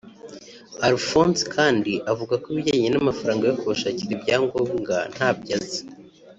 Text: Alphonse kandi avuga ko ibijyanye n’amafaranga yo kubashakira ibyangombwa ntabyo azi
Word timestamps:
Alphonse 0.87 1.41
kandi 1.55 1.93
avuga 2.11 2.33
ko 2.41 2.45
ibijyanye 2.53 2.89
n’amafaranga 2.91 3.43
yo 3.45 3.57
kubashakira 3.61 4.11
ibyangombwa 4.17 4.95
ntabyo 5.13 5.51
azi 5.59 5.81